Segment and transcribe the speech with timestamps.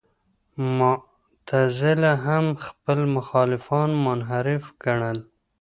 [0.77, 5.19] معتزله هم خپل مخالفان منحرف ګڼل.